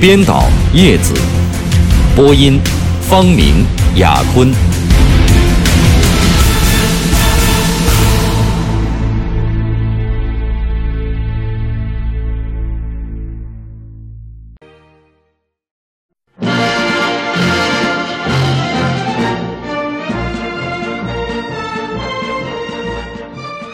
[0.00, 1.12] 编导叶子，
[2.14, 2.60] 播音
[3.00, 4.48] 方明、雅坤。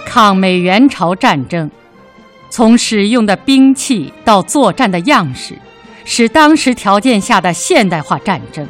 [0.06, 1.70] 抗美援朝战争，
[2.48, 5.58] 从使用的兵器到作战的样式。
[6.06, 8.68] 是当时条件下的现代化战争，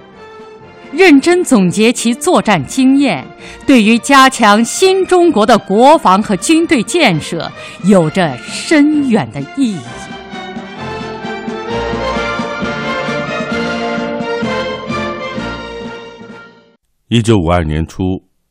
[0.92, 3.26] 认真总结其作战经验，
[3.66, 7.50] 对于加强新中国的国防和军队建设
[7.84, 9.78] 有着深远的意义。
[17.08, 18.02] 一九五二年初，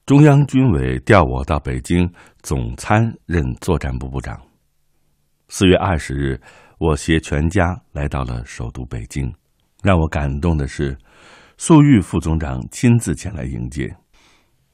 [0.06, 2.08] 中央军委调我到北京
[2.42, 4.38] 总参任作战部部长。
[5.48, 6.40] 四月二十日。
[6.86, 9.34] 我携全家来到了首都北京，
[9.82, 10.98] 让我感动的是，
[11.58, 13.96] 粟裕副总长亲自前来迎接，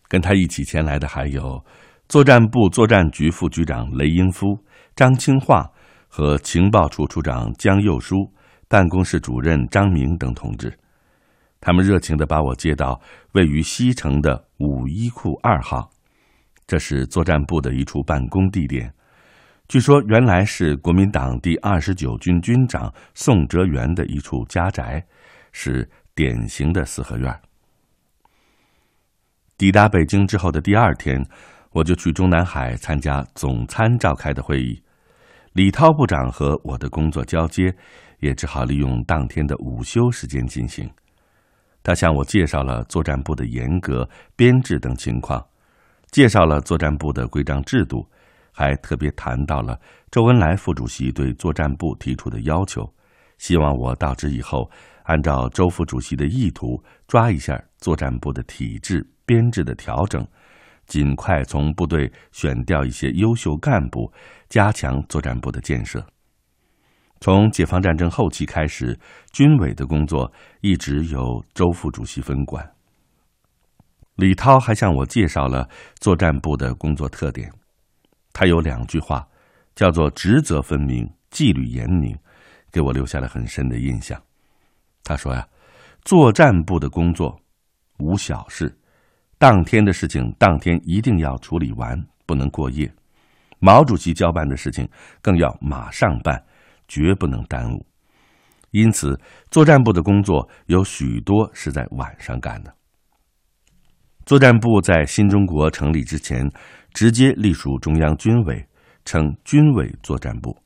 [0.08, 1.64] 跟他一起前来的还有
[2.08, 4.58] 作战部作战局副局长雷英夫、
[4.96, 5.70] 张清化
[6.08, 8.16] 和情报处处长江右书、
[8.68, 10.76] 办公室主任张明等同志。
[11.62, 13.00] 他们热情地把我接到
[13.34, 15.92] 位于西城的五一库二号，
[16.66, 18.92] 这是作战部的一处办公地点。
[19.70, 25.06] 据说原来是国民党第二十九军军长宋哲元的一处家宅，
[25.52, 27.32] 是典型的四合院。
[29.60, 31.24] 抵达北京之后的第二天，
[31.70, 34.82] 我就去中南海参加总参召开的会议。
[35.54, 37.72] 李涛部长和我的工作交接，
[38.22, 40.90] 也只好利用当天的午休时间进行。
[41.84, 45.46] 他向我介绍了作战部的严格编制等情况，
[46.10, 48.10] 介绍了作战部的规章制度。
[48.60, 49.80] 还特别谈到了
[50.12, 52.94] 周恩来副主席对作战部提出的要求，
[53.38, 54.70] 希望我到职以后，
[55.04, 60.28] 按照周副主席的意图，抓一下作战部的体制编制的调整，
[60.88, 64.12] 尽快从部队选调一些优秀干部，
[64.50, 66.06] 加强作战部的建设。
[67.22, 69.00] 从解放战争后期开始，
[69.32, 72.70] 军委的工作一直由周副主席分管。
[74.16, 75.70] 李涛还向我介绍了
[76.02, 77.50] 作战部的工作特点。
[78.34, 79.28] 他有两句话，
[79.76, 82.18] 叫做“职责分明，纪律严明”，
[82.72, 84.22] 给我留下了很深的印象。
[85.04, 85.48] 他说呀，
[86.04, 87.40] 作战部的工作
[87.98, 88.74] 无小事，
[89.38, 92.90] 当天的事情当天一定要处理完，不能过夜。
[93.60, 94.88] 毛主席交办的事情
[95.22, 96.42] 更要马上办，
[96.88, 97.86] 绝不能耽误。
[98.72, 99.20] 因此，
[99.50, 102.74] 作战部的工作有许多是在晚上干的。
[104.26, 106.50] 作战部在新中国成立之前。
[106.92, 108.66] 直接隶属中央军委，
[109.06, 110.58] 称军委作战部。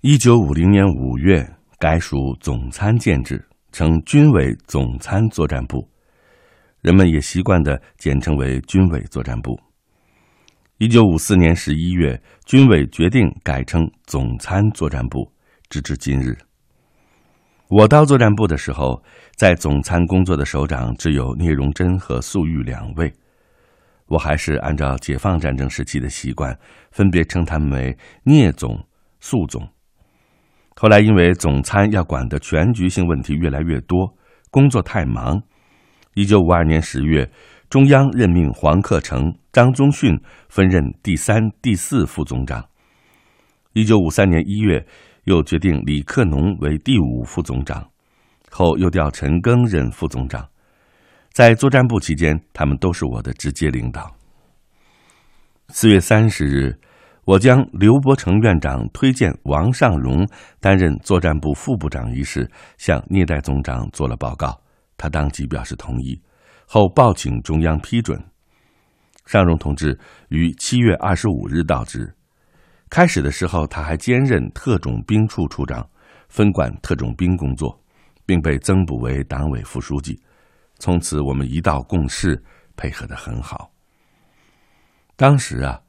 [0.00, 1.44] 一九五零年五月
[1.76, 5.90] 改属总参建制，称军委总参作战部。
[6.82, 9.58] 人们也习惯的简称为军委作战部。
[10.78, 15.32] 一九五四年十一月，军委决定改称总参作战部，
[15.68, 16.38] 直至今日。
[17.68, 19.02] 我到作战部的时候，
[19.36, 23.10] 在总参工作的首长只有聂荣臻和粟裕两位。
[24.06, 26.58] 我还是按照解放战争时期的习惯，
[26.92, 28.86] 分别称他们为聂总、
[29.18, 29.66] 粟总。
[30.76, 34.14] 后来因为总参要管的全局性问题越来越多，
[34.50, 35.42] 工作太忙。
[36.12, 37.30] 一九五二年十月，
[37.70, 40.20] 中央任命黄克诚、张宗逊
[40.50, 42.66] 分任第三、第四副总长。
[43.72, 44.86] 一九五三年一月，
[45.24, 47.86] 又决定李克农为第五副总长，
[48.50, 50.48] 后又调陈赓任副总长。
[51.32, 54.14] 在作战部期间，他们都是我的直接领导。
[55.68, 56.78] 四月三十日，
[57.24, 60.28] 我将刘伯承院长推荐王尚荣
[60.60, 64.60] 担任作战部副部长一事向聂代总长做了报告，
[64.96, 66.20] 他当即表示同意，
[66.66, 68.22] 后报请中央批准。
[69.26, 69.98] 尚荣同志
[70.28, 72.14] 于七月二十五日到职，
[72.90, 75.88] 开始的时候他还兼任特种兵处处长，
[76.28, 77.78] 分管特种兵工作，
[78.24, 80.20] 并被增补为党委副书记。
[80.78, 82.42] 从此，我们一道共事，
[82.76, 83.70] 配合的很好。
[85.16, 85.80] 当时啊，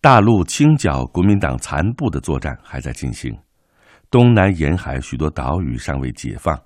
[0.00, 3.36] 大陆清剿国民党残部的作战还在进行，
[4.10, 6.60] 东南沿海许多岛屿尚未解放，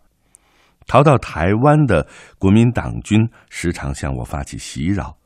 [0.87, 2.07] 逃到台湾的
[2.39, 5.17] 国民党军时常向我发起袭扰。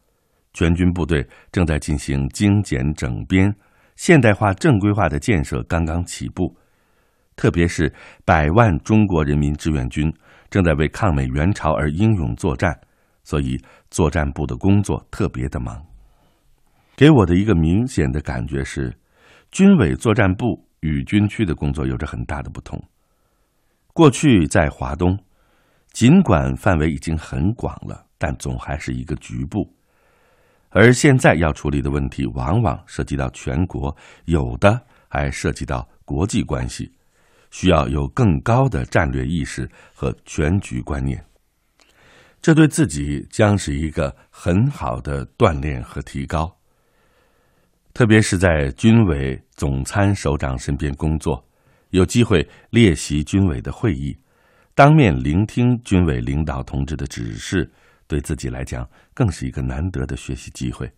[0.53, 3.55] 全军部队正在进行精简整编、
[4.01, 6.57] 现代化正规化的建设刚刚起步，
[7.37, 7.93] 特别是
[8.25, 10.11] 百万中国人民志愿军
[10.49, 12.75] 正在为抗美援朝而英勇作战，
[13.25, 15.85] 所以作战部的工作特别的忙。
[16.97, 18.91] 给我的一个明显的感觉是，
[19.51, 22.83] 军委作战部与军区的工作有着很大的不同。
[23.93, 25.15] 过去在华东，
[25.93, 29.71] 尽管范围已经很广了，但总还是一个局部。
[30.71, 33.95] 而现在要处理的问题，往往涉及到全国，
[34.27, 36.91] 有的还涉及到国际关系，
[37.51, 41.25] 需要有更高的战略意识和全局观念。
[42.41, 46.57] 这对自己将是一个很好的锻炼和提高。
[47.93, 51.45] 特别是在军委总参首长身边工作，
[51.91, 54.17] 有机会列席军委的会议，
[54.75, 57.69] 当面聆听军委领导同志的指示。
[58.11, 58.85] 对自己来讲，
[59.15, 60.91] 更是一个难得的学习机会。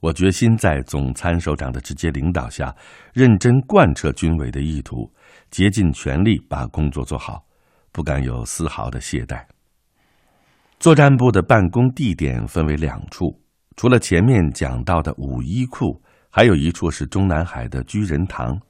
[0.00, 2.76] 我决心在总参首长的直接领导下，
[3.14, 5.10] 认真贯彻军委的意图，
[5.50, 7.42] 竭尽全力把工作做好，
[7.90, 9.42] 不敢有丝毫的懈怠。
[10.78, 13.40] 作战部的办公地点分为两处，
[13.76, 15.98] 除了前面讲到的五一库，
[16.28, 18.60] 还有一处是中南海的居仁堂。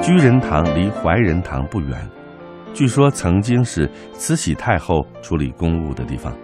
[0.00, 2.19] 居仁堂离怀仁堂不远。
[2.72, 6.34] 据说曾经是慈禧太后处理公务的地方，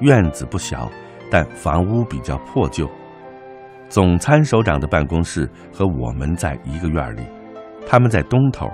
[0.00, 0.88] 院子不小，
[1.30, 2.88] 但房屋比较破旧。
[3.88, 7.22] 总参首长的办公室和我们在一个院里，
[7.86, 8.68] 他们在东头，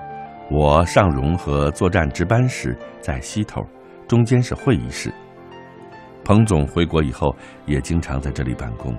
[0.49, 3.61] 我尚荣和作战值班室在西头，
[4.07, 5.11] 中间是会议室。
[6.23, 7.35] 彭总回国以后
[7.65, 8.95] 也经常在这里办公。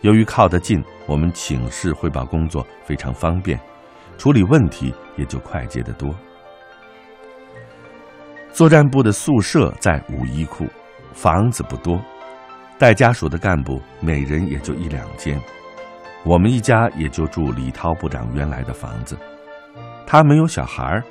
[0.00, 3.60] 由于靠得近，我们请示汇报工作非常方便，
[4.16, 6.14] 处理问题也就快捷得多。
[8.52, 10.66] 作战部的宿舍在五一库，
[11.14, 11.98] 房子不多，
[12.78, 15.40] 带家属的干部每人也就一两间。
[16.24, 19.16] 我们一家也就住李涛部长原来的房子，
[20.06, 21.02] 他没有小孩，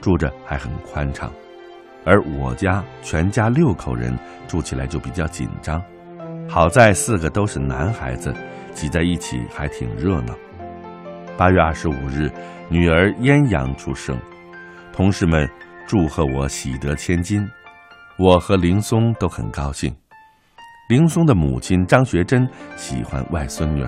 [0.00, 1.30] 住着还很宽敞。
[2.06, 5.82] 而我家全家六口人住起来就比较紧张，
[6.48, 8.32] 好在四个都是男孩子，
[8.72, 10.34] 挤在一起还挺热闹。
[11.36, 12.30] 八月二十五日，
[12.68, 14.16] 女儿嫣阳出生，
[14.92, 15.46] 同事们。
[15.86, 17.46] 祝贺我喜得千金，
[18.18, 19.94] 我和林松都很高兴。
[20.88, 23.86] 林松的母亲张学珍喜欢外孙女，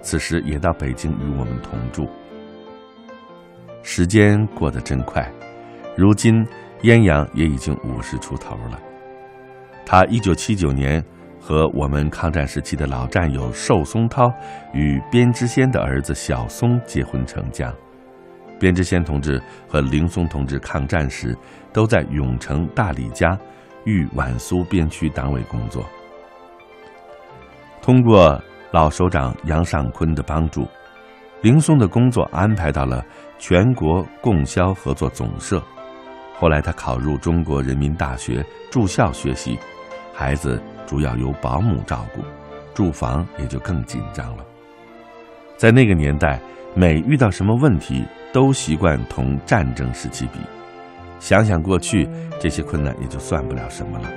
[0.00, 2.08] 此时也到北京与我们同住。
[3.82, 5.32] 时间过得真快，
[5.96, 6.44] 如今
[6.82, 8.80] 燕阳也已经五十出头了。
[9.84, 11.02] 他一九七九年
[11.40, 14.32] 和我们抗战时期的老战友寿松涛
[14.74, 17.72] 与边之先的儿子小松结婚成家。
[18.58, 21.36] 边知先同志和林松同志抗战时，
[21.72, 23.38] 都在永城大李家
[23.84, 25.84] 豫皖苏边区党委工作。
[27.82, 28.40] 通过
[28.72, 30.66] 老首长杨尚昆的帮助，
[31.42, 33.04] 林松的工作安排到了
[33.38, 35.62] 全国供销合作总社。
[36.38, 39.58] 后来他考入中国人民大学住校学习，
[40.12, 42.22] 孩子主要由保姆照顾，
[42.74, 44.44] 住房也就更紧张了。
[45.56, 46.38] 在那个年代，
[46.78, 50.38] 每遇到什么问题，都习惯同战争时期比，
[51.18, 52.06] 想想过去
[52.38, 54.12] 这些困难也就算不了什么了。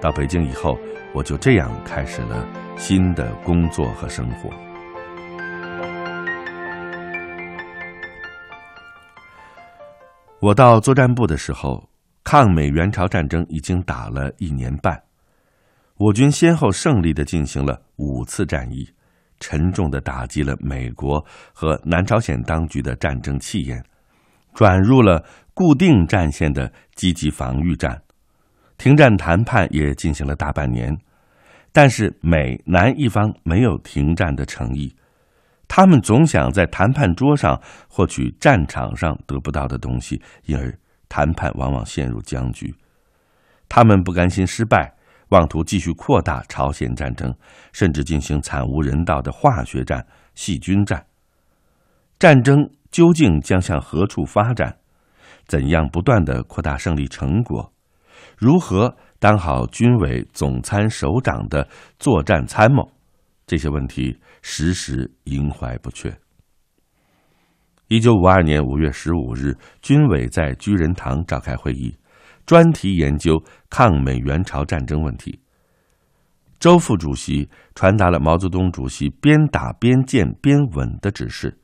[0.00, 0.78] 到北京以后，
[1.12, 4.48] 我就这样开始了新的工作和生活。
[10.40, 11.86] 我到作战部的时候，
[12.24, 14.98] 抗美援朝战争已经打了一年半，
[15.98, 18.88] 我军先后胜利的进行了五次战役。
[19.42, 21.22] 沉重的打击了美国
[21.52, 23.84] 和南朝鲜当局的战争气焰，
[24.54, 28.00] 转入了固定战线的积极防御战。
[28.78, 30.96] 停战谈判也进行了大半年，
[31.72, 34.94] 但是美南一方没有停战的诚意，
[35.66, 40.72] 他们总想在谈判桌上获取战场上得不到的东西，因而
[41.08, 42.72] 谈判往往陷入僵局。
[43.68, 44.94] 他们不甘心失败。
[45.32, 47.34] 妄图继续扩大朝鲜战争，
[47.72, 51.06] 甚至进行惨无人道的化学战、细菌战。
[52.18, 54.76] 战争究竟将向何处发展？
[55.46, 57.72] 怎样不断的扩大胜利成果？
[58.36, 61.66] 如何当好军委总参首长的
[61.98, 62.92] 作战参谋？
[63.46, 66.14] 这些问题时时萦怀不却。
[67.88, 71.96] 一九五二年五月十五日，军委在居仁堂召开会议。
[72.46, 75.38] 专题研究抗美援朝战争问题。
[76.58, 81.58] 周副主席传达了毛泽东主席边打边建边稳的指示，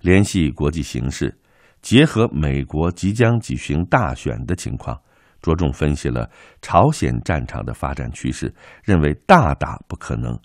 [0.00, 1.38] 联系国际形势，
[1.82, 4.98] 结合美国即将举行大选的情况，
[5.42, 6.30] 着重分析了
[6.62, 10.38] 朝鲜战场的发展趋势，认为大打不可能，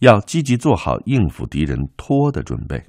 [0.00, 2.82] 要积极做好应付敌人拖的准备。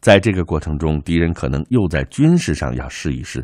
[0.00, 3.42] 在这个过程中，敌人可能又在军事上要试一试，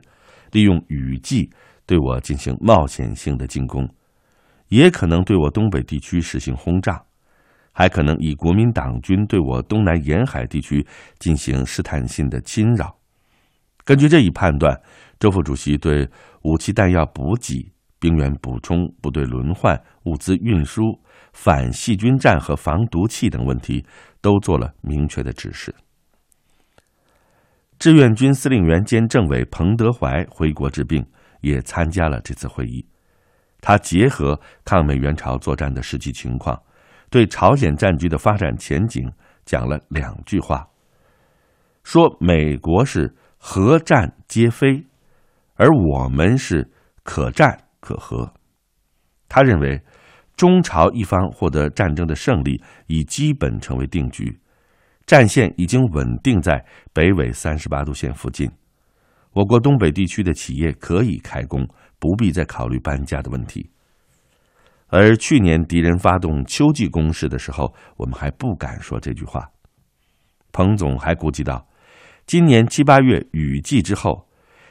[0.54, 1.50] 利用雨季
[1.84, 3.88] 对我进行冒险性的进攻，
[4.68, 7.02] 也可能对我东北地区实行轰炸。
[7.72, 10.86] 还可能以国民党军对我东南沿海地区
[11.18, 12.96] 进行试探性的侵扰。
[13.84, 14.80] 根据这一判断，
[15.18, 16.08] 周副主席对
[16.42, 20.82] 武器弹药补给、兵员补充、部队轮换、物资运输、
[21.32, 23.84] 反细菌战和防毒气等问题
[24.20, 25.74] 都做了明确的指示。
[27.78, 31.04] 志愿军司令员兼政委彭德怀回国治病，
[31.40, 32.86] 也参加了这次会议。
[33.60, 36.60] 他结合抗美援朝作战的实际情况。
[37.10, 39.08] 对朝鲜战局的发展前景
[39.44, 40.66] 讲了两句话，
[41.84, 44.84] 说美国是核战皆非，
[45.54, 46.70] 而我们是
[47.04, 48.32] 可战可和。
[49.28, 49.80] 他认为，
[50.36, 54.40] 中朝一方获得战争的胜利已基本成为定局，
[55.06, 58.50] 战线已经稳定在北纬三十八度线附近，
[59.32, 61.68] 我国东北地区的企业可以开工，
[61.98, 63.70] 不必再考虑搬家的问题。
[64.88, 69.50] 而去年敌人发动秋季攻势的时候，我们还不敢说这句话。
[70.52, 71.66] 彭总还估计到，
[72.26, 74.28] 今年七八月雨季之后，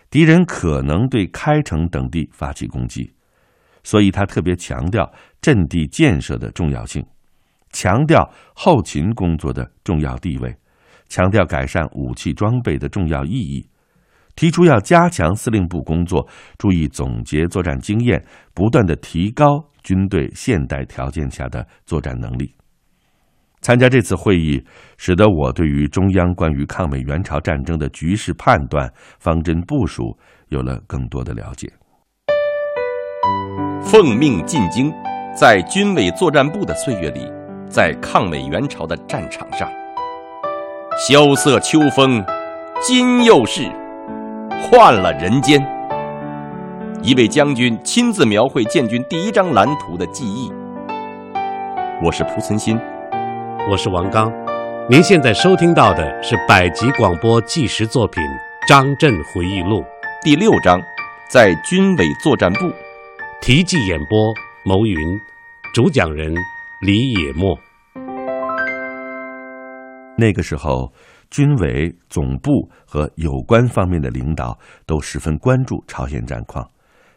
[0.09, 3.13] 敌人可能对开城等地发起攻击，
[3.83, 5.11] 所以他特别强调
[5.41, 7.05] 阵地建设的重要性，
[7.73, 10.55] 强调后勤工作的重要地位，
[11.09, 13.67] 强调改善武器装备的重要意义。
[14.35, 16.27] 提出要加强司令部工作，
[16.57, 18.25] 注意总结作战经验，
[18.55, 22.55] 不断的提高军队现代条件下的作战能力。
[23.61, 24.61] 参加这次会议，
[24.97, 30.17] 使得我对于中央关于抗美援朝战争的局势判断、方针部署
[30.49, 31.71] 有了更多的了解。
[33.81, 34.91] 奉命进京，
[35.37, 37.31] 在军委作战部的岁月里，
[37.73, 39.67] 在抗美援朝的战场上，
[40.95, 42.23] 萧瑟秋风，
[42.79, 43.63] 今又是。
[44.61, 45.59] 换了人间，
[47.01, 50.53] 一位将军亲自描绘建军第一张蓝图的记忆。
[52.03, 52.79] 我是蒲存昕，
[53.67, 54.31] 我是王刚。
[54.87, 58.21] 您现在收听到的是百集广播纪实作品
[58.67, 59.81] 《张震回忆录》
[60.21, 60.79] 第六章，
[61.27, 62.71] 在军委作战部。
[63.41, 64.31] 题记演播：
[64.63, 65.19] 牟云，
[65.73, 66.31] 主讲人
[66.83, 67.57] 李野墨。
[70.17, 70.93] 那个时候。
[71.29, 76.69] 军委总部和有关方面的领导都十分关注朝鲜战况，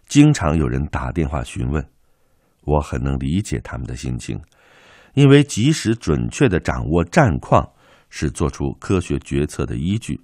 [0.06, 1.87] 经常有人打电话询问。
[2.62, 4.40] 我很能理解他们的心情，
[5.12, 7.68] 因为及时准确的掌握战况
[8.08, 10.18] 是做出科学决策的依据。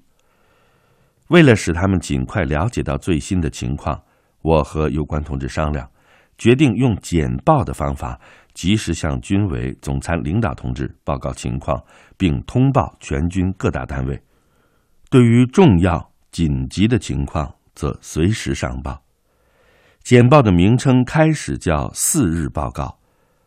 [1.28, 4.02] 为了使他们尽快了解到最新的情况，
[4.40, 5.87] 我和有关同志商量，
[6.38, 8.18] 决定用简报的方法。
[8.54, 11.82] 及时向军委总参领导同志报告情况，
[12.16, 14.23] 并通报全军各大单位。
[15.11, 19.02] 对于重要紧急的情况，则随时上报。
[20.02, 22.99] 简报的名称开始叫“四日报告”，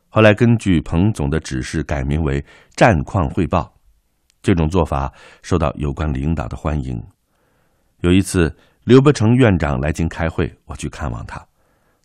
[0.10, 2.44] 后来根据彭总的指示改名为
[2.76, 3.74] “战况汇报”。
[4.42, 7.02] 这种做法受到有关领导的欢迎。
[8.02, 11.44] 有一次，刘伯承院长来京开会，我去看望他，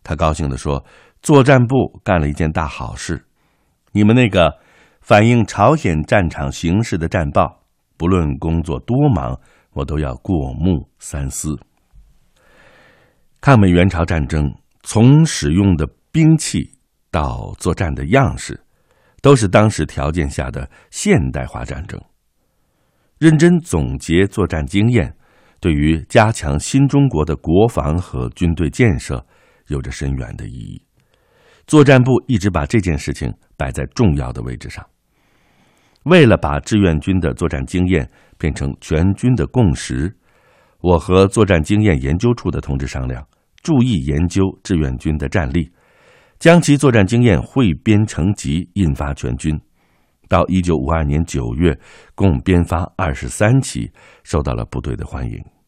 [0.02, 0.84] 他高兴地说。
[1.22, 3.26] 作战部干了一件大好事，
[3.92, 4.58] 你们那个
[5.02, 7.62] 反映朝鲜战场形势的战报，
[7.98, 9.38] 不论工作多忙，
[9.72, 11.58] 我都要过目三思。
[13.40, 14.50] 抗美援朝战争
[14.82, 16.72] 从使用的兵器
[17.10, 18.58] 到作战的样式，
[19.20, 22.00] 都是当时条件下的现代化战争。
[23.18, 25.14] 认真总结作战经验，
[25.60, 29.26] 对于加强新中国的国防和军队建设，
[29.66, 30.82] 有着深远的意义。
[31.66, 34.84] 作战部一直把这件事情摆在重要的位置上。
[36.04, 40.10] 为了把志愿军的作战经验变成全军的共识，
[40.80, 43.22] 我和作战经验研究处的同志商量，
[43.62, 45.70] 注意研究志愿军的战例，
[46.38, 49.60] 将其作战经验汇编成集，印发全军。
[50.26, 51.78] 到一九五二年九月，
[52.14, 53.90] 共编发二十三期，
[54.22, 55.59] 受到了部队的欢迎。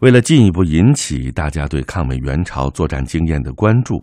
[0.00, 4.00] 为了进一步引起大家对抗美援朝作战经验的关注，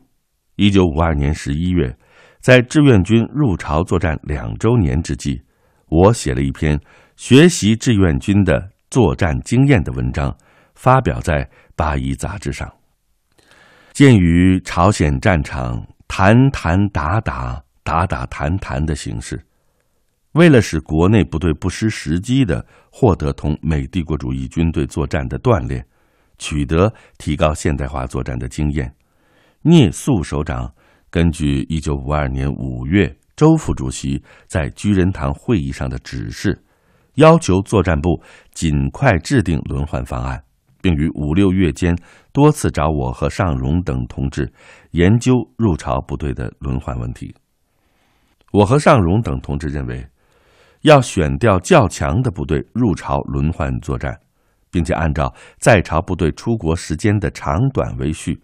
[0.57, 1.95] 一九五二年十一月，
[2.41, 5.41] 在志愿军入朝作战两周年之际，
[5.87, 6.77] 我写了一篇
[7.15, 10.35] 学习志愿军的作战经验的文章，
[10.73, 11.45] 发表在
[11.77, 12.69] 《八一》杂志上。
[13.93, 19.41] 鉴于朝鲜战场谈谈打打、打打谈谈的形式，
[20.35, 25.85] 为了使国内部队不失时机的获得同美帝国主义军队作战的锻炼，
[26.37, 28.93] 取得提高现代化作战的经验，
[29.61, 30.69] 聂肃首长
[31.09, 36.61] 根据一九五二年五月周副主席在居仁堂会议上的指示，
[37.13, 38.21] 要求作战部
[38.53, 40.43] 尽快制定轮换方案，
[40.81, 41.97] 并于五六月间
[42.33, 44.51] 多次找我和尚荣等同志
[44.91, 47.33] 研究入朝部队的轮换问题。
[48.51, 50.05] 我和尚荣等同志认为。
[50.85, 54.15] 要选调较强的部队入朝轮换作战，
[54.69, 58.39] 并且按照在朝部队出国时间的长短为序，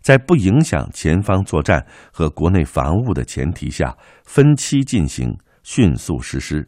[0.00, 6.64] 在不影响前方作战和国内防务的前提下，分期进行，迅速实施。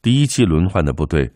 [0.00, 1.30] 第一期轮换的部队，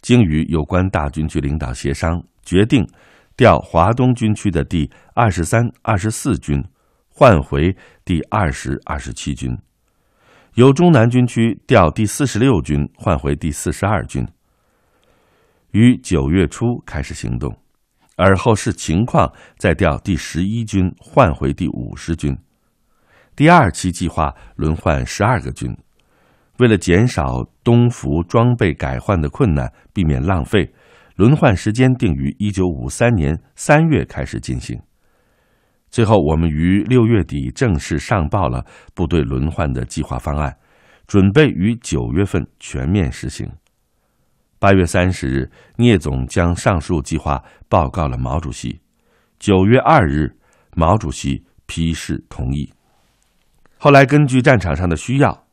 [0.00, 2.88] 经与有关大军区领导协商，决定
[3.36, 6.58] 调华东军区的第二十三、二十四军，
[7.10, 9.54] 换回第二十二、十七军。
[10.56, 14.26] 由中南军区调第四十六军换回第四十二军，
[15.72, 17.54] 于九月初开始行动，
[18.16, 22.34] 而后视情况再调第十一军换回第五十军。
[23.36, 25.76] 第二期计划轮换十二个军，
[26.58, 30.72] 为了减少东服装备改换的困难，避免浪费，
[31.16, 34.80] 轮换时间定于一九五三年三月开始进行。
[35.90, 38.64] 最后，我们于六月底正式上报了
[38.94, 40.56] 部队轮换的计划方案，
[41.06, 43.50] 准备于九月份全面实行。
[44.58, 48.80] 八月三十日，聂总将上述计划报告了毛主席。
[49.38, 50.36] 九月二日，
[50.74, 52.72] 毛主席批示同意。
[53.78, 55.46] 后来，根据战场上的需要，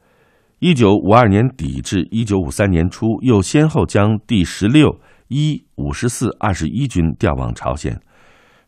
[0.59, 8.01] 一九五二年底至一九五三年初，又先后将第十六、一、五十四、二十一军调往朝鲜。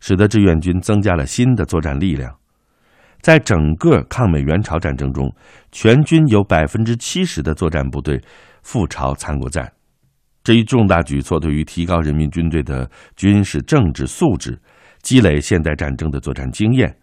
[0.07, 2.31] 使得志愿军增加了新的作战力量，
[3.21, 5.35] 在整个抗美援朝战争中，
[5.71, 8.21] 全军有百分之七十的作战部队
[8.61, 9.73] 赴朝参过战。
[10.43, 14.61] 这一重大举措对于提高人民军队的军事政治素质、
[15.01, 16.95] 积累现代战争的作战经验，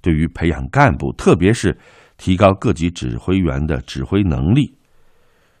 [0.00, 1.76] 对于培养干部，特别是
[2.16, 4.74] 提高各级指挥员的指挥能力，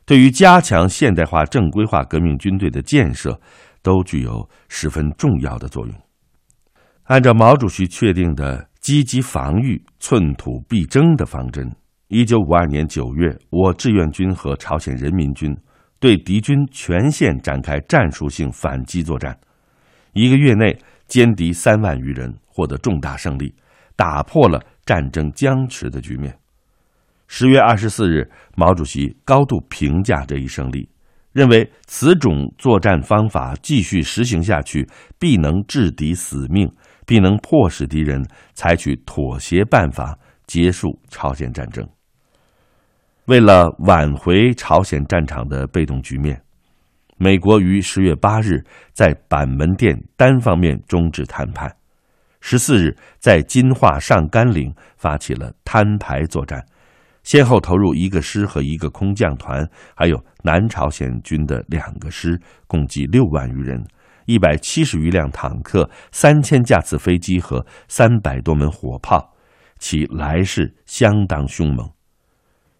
[0.06, 3.38] 对于加强现代化正规化革命军队的建设，
[3.82, 5.94] 都具有十分重要的作用。
[7.06, 11.70] 按照毛主席确定的积极防御、寸土必争的方针，
[12.08, 15.56] 一九五二年九月，我志愿军和朝鲜人民军
[16.00, 19.38] 对敌军全线展开战术性反击作战，
[20.14, 20.76] 一个月内
[21.08, 23.54] 歼敌三万余人，获得重大胜利，
[23.94, 26.36] 打破了战争僵持的局面。
[27.28, 30.88] 十月二十四日，毛主席高度评价这一胜利，
[31.32, 34.88] 认为此种作战方法继续实行下去，
[35.20, 36.68] 必能制敌死命。
[37.06, 41.88] 必能迫使敌人采取妥协办法结束朝鲜战争。
[43.26, 46.40] 为了挽回朝鲜战场的被动局面，
[47.16, 51.74] 美国于十月八日在板门店单方面终止谈判，
[52.40, 56.64] 十四日在金华上甘岭发起了摊牌作战，
[57.22, 63.84] 先后投入一个师和一个空降团，还有南朝鲜军的两个师，共计六万余人。
[64.26, 69.34] 一百七十余辆坦克、三千架次飞机和三百多门火炮，
[69.78, 71.88] 其来势相当凶猛。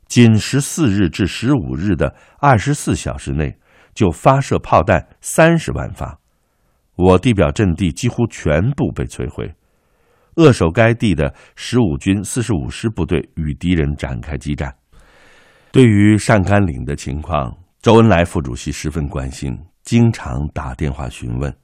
[0.07, 3.59] 仅十四日至十五日的二十四小时内，
[3.95, 6.21] 就发射炮弹三十万发，
[6.95, 9.55] 我地表阵地几乎全部被摧毁。
[10.37, 14.75] 扼守该地的十五军四十五师部队与敌人展开激战。
[15.73, 19.59] 对于上甘岭的情况，周恩来副主席十分关心。
[19.87, 21.57] 经常打电话询问。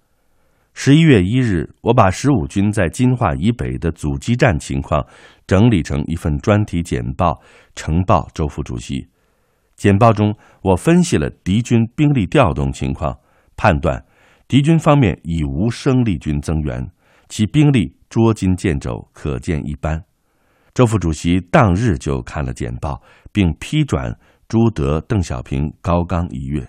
[0.74, 5.04] 十一月一日，我把十五军在金华以北的阻击战情况
[5.46, 7.42] 整理成一份专题简报，
[7.74, 9.06] 呈报周副主席。
[9.74, 13.18] 简报中，我分析了敌军兵力调动情况，
[13.56, 14.02] 判断
[14.46, 16.88] 敌军方面已无生力军增援，
[17.28, 20.00] 其兵力捉襟见肘，可见一斑。
[20.72, 26.64] 周副主席当日就看了简报，并批转朱德、邓小平、高岗一阅。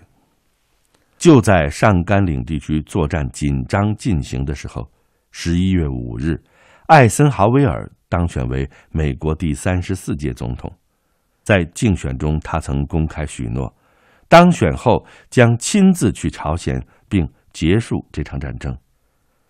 [1.24, 4.86] 就在上甘岭地区作战紧张进行的时候，
[5.30, 6.38] 十一月五日，
[6.88, 10.70] 艾森豪威尔当选为美国第三十四届总统。
[11.42, 13.74] 在竞选中，他曾公开许诺，
[14.28, 18.76] 当选后将亲自去朝鲜，并结束这场战争。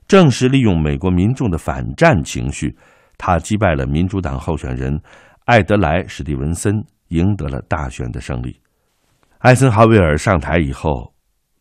[0.06, 2.78] 正是利用美国民众的反战情绪，
[3.18, 4.96] 他击败了民主党候选人
[5.46, 8.60] 艾德莱·史蒂文森，赢得了大选的胜利。
[9.38, 11.12] 艾森豪威尔上台以后。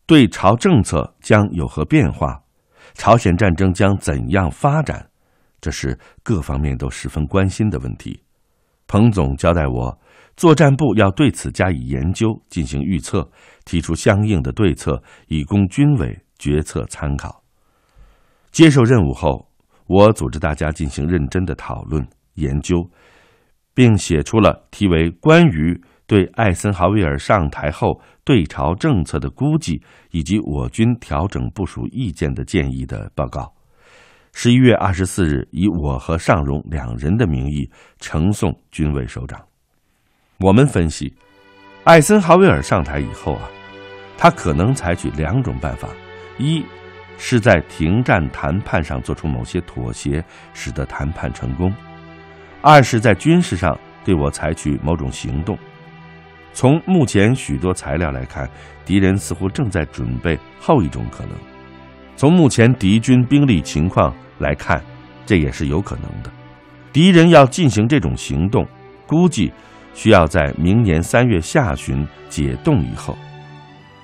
[0.06, 2.42] 对朝政策将有何变化？
[2.94, 5.10] 朝鲜战争将怎样发展？
[5.62, 8.22] 这是各方面都十分关心的问题。
[8.86, 9.98] 彭总交代我，
[10.36, 13.32] 作战部要对此加以研究，进行预测，
[13.66, 17.42] 提出相应的对策，以供军委决策参考。
[18.52, 19.48] 接受任务后，
[19.88, 22.88] 我组织大家进行认真的讨论研究，
[23.74, 33.52] 并写出了题为《关于对艾森豪威尔上台后对朝政策的估计以及我军调整部署意见的建议》的报告。
[34.34, 39.40] 十一月二十四日，以我和尚荣两人的名义呈送军委首长。
[40.40, 41.14] 我们分析，
[41.84, 43.48] 艾森豪威尔上台以后啊，
[44.18, 45.88] 他可能采取两种办法：
[46.40, 46.66] 一
[47.18, 51.72] 是在停战谈判上做出某些妥协，使得谈判成功；
[52.62, 55.56] 二是在军事上对我采取某种行动。
[56.54, 58.50] 从目前许多材料来看，
[58.86, 61.32] 敌人似乎正在准备后一种可能。
[62.16, 64.14] 从目前敌军兵力情况。
[64.40, 64.82] 来看，
[65.26, 66.30] 这也是有可能的。
[66.92, 68.68] 敌人要进行这种行动，
[69.08, 69.54] 估计
[69.94, 73.16] 需要在明年三月下旬解冻以后。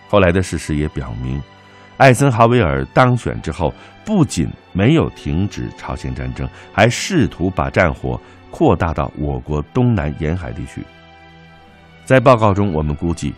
[0.08, 1.42] 后来的事实也表明，
[1.98, 3.74] 艾森豪威尔当选之后，
[4.06, 8.18] 不仅没有停止朝鲜战争，还试图把战火
[8.50, 10.82] 扩大到我国东南沿海地区。
[12.10, 13.36] 在报告中，我们估计，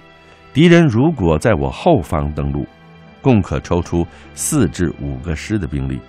[0.53, 2.65] 敌人如果在我后方登陆，
[3.21, 5.99] 共可抽出四至五个师的兵力。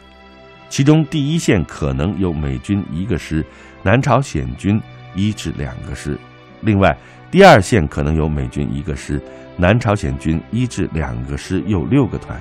[0.68, 3.44] 其中第一线可能有美军一个师，
[3.83, 4.81] 南朝鲜军
[5.16, 6.14] 一至两个师；
[6.61, 6.96] 另外，
[7.33, 9.20] 第二线可能有美军一个师，
[9.57, 12.40] 南朝鲜军一至两个师，又六个团。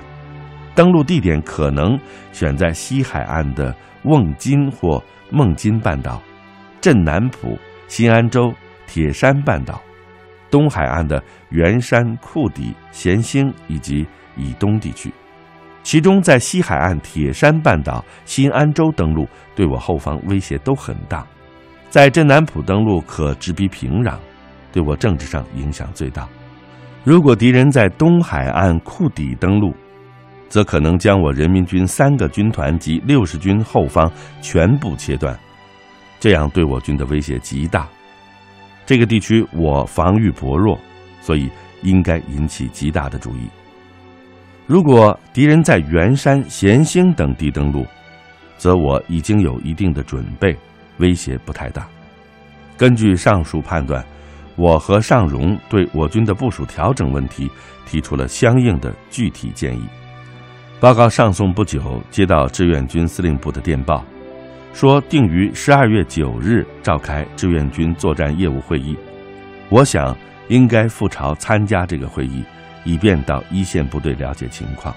[0.72, 1.98] 登陆地点可能
[2.30, 6.22] 选在西海岸的瓮津或孟津半岛、
[6.80, 7.58] 镇南浦、
[7.88, 8.54] 新安州、
[8.86, 9.82] 铁山半岛，
[10.52, 15.12] 东海岸的元山、库底、咸兴以及以东地区。
[15.82, 21.26] 其中，在西海岸铁山半岛、新安州登陆，对我后方威胁都很大；
[21.90, 24.14] 在镇南浦登陆，可直逼平壤，
[24.70, 26.28] 对我政治上影响最大。
[27.02, 29.74] 如果敌人在东海岸库底登陆，
[30.48, 34.08] 则可能将我人民军三个军团及六十军后方
[34.40, 35.36] 全部切断，
[36.20, 37.88] 这样对我军的威胁极大。
[38.84, 40.78] 这个地区我防御薄弱，
[41.20, 41.48] 所以
[41.82, 43.48] 应该引起极大的注意。
[44.66, 47.86] 如果敌人在元山、咸兴等地登陆，
[48.56, 50.56] 则我已经有一定的准备，
[50.98, 51.86] 威胁不太大。
[52.76, 54.04] 根据上述判断，
[54.56, 57.50] 我和尚荣对我军的部署调整问题
[57.86, 59.82] 提出了相应的具体建议。
[60.80, 64.04] 报告上送不久，接到志愿军司令部的电报，
[64.72, 68.96] 说定于十二月九日召开志愿军作战业务会议。
[69.68, 70.16] 我想
[70.48, 72.42] 应该赴朝参加这个会议。
[72.84, 74.92] 以便到一线部队了解情况，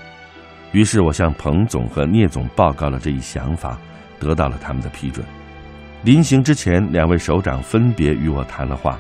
[0.72, 3.78] 于是我向彭总和聂总报告了这一想法，
[4.20, 5.24] 得到了他们的批准。
[6.02, 8.98] 临行之前，两位首长分别与我谈了话。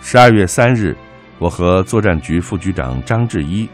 [0.00, 0.96] 十二月三日，
[1.38, 3.68] 我和作战局副局长张志一、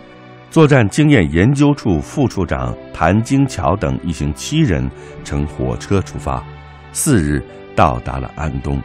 [0.55, 4.89] 作战经验研究处副处长谭金桥等一行七人
[5.25, 6.41] 乘火车出发，
[6.93, 7.43] 四日
[7.75, 8.81] 到达了安东。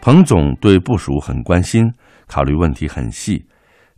[0.00, 1.88] 彭总对部署很关心，
[2.26, 3.46] 考虑问题很细。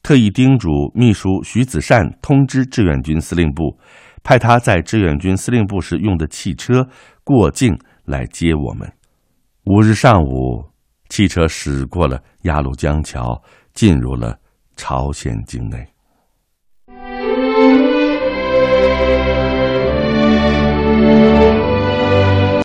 [0.02, 3.74] 特意叮嘱秘书徐子善通知志愿军司令部，
[4.22, 6.86] 派他在志愿军司令部时用的汽车
[7.24, 8.86] 过境来接我们。
[9.64, 10.62] 五日上午，
[11.08, 14.38] 汽车驶过了鸭绿江桥，进入了
[14.76, 15.95] 朝鲜境内。